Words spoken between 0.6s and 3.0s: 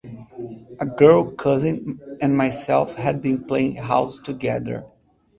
A girl cousin and myself